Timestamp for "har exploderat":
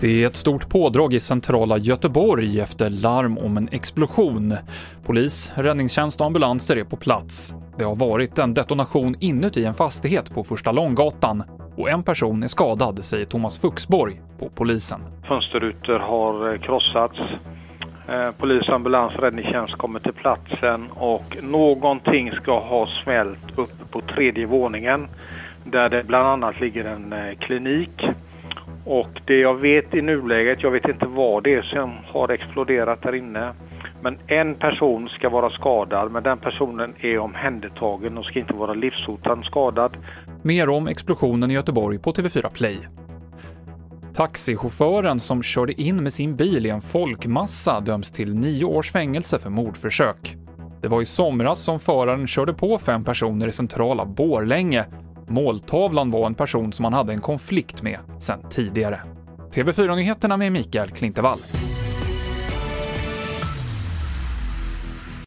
32.04-33.02